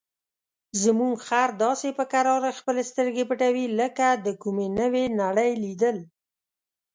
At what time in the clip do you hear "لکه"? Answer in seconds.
3.79-4.07